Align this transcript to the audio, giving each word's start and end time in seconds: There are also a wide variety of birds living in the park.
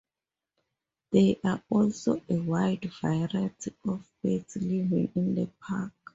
There 1.11 1.35
are 1.45 1.61
also 1.69 2.23
a 2.27 2.37
wide 2.39 2.89
variety 3.03 3.51
of 3.85 4.07
birds 4.23 4.55
living 4.55 5.11
in 5.13 5.35
the 5.35 5.47
park. 5.61 5.93